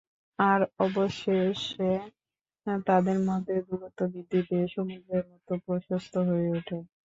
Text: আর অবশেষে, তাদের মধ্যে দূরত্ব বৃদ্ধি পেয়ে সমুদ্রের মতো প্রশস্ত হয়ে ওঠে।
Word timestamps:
আর 0.39 0.59
অবশেষে, 0.79 1.91
তাদের 2.85 3.17
মধ্যে 3.29 3.55
দূরত্ব 3.67 3.99
বৃদ্ধি 4.11 4.39
পেয়ে 4.47 4.67
সমুদ্রের 4.75 5.23
মতো 5.31 5.53
প্রশস্ত 5.65 6.13
হয়ে 6.27 6.47
ওঠে। 6.57 6.77